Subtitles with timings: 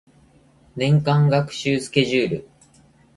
[0.75, 2.49] 年間学習スケジュール